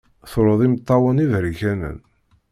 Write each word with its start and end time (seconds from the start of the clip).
Tru-d 0.31 0.61
imeṭṭawen 0.67 1.23
iberkanen. 1.25 1.97